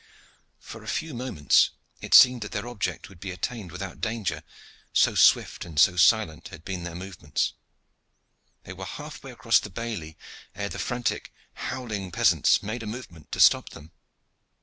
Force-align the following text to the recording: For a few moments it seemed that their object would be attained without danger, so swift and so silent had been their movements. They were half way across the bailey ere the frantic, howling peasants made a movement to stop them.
For 0.59 0.83
a 0.83 0.87
few 0.87 1.13
moments 1.13 1.69
it 2.01 2.15
seemed 2.15 2.41
that 2.41 2.53
their 2.53 2.67
object 2.67 3.07
would 3.07 3.19
be 3.19 3.29
attained 3.29 3.71
without 3.71 4.01
danger, 4.01 4.41
so 4.91 5.13
swift 5.13 5.63
and 5.63 5.79
so 5.79 5.95
silent 5.95 6.47
had 6.47 6.65
been 6.65 6.81
their 6.83 6.95
movements. 6.95 7.53
They 8.63 8.73
were 8.73 8.85
half 8.85 9.21
way 9.23 9.29
across 9.29 9.59
the 9.59 9.69
bailey 9.69 10.17
ere 10.55 10.69
the 10.69 10.79
frantic, 10.79 11.31
howling 11.53 12.11
peasants 12.11 12.63
made 12.63 12.81
a 12.81 12.87
movement 12.87 13.31
to 13.33 13.39
stop 13.39 13.69
them. 13.69 13.91